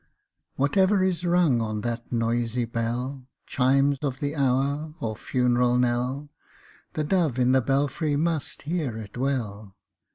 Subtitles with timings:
[0.55, 6.31] Whatever is rung on that noisy bell— Chime of the hour or funeral knell—
[6.93, 9.75] The dove in the belfry must hear it well.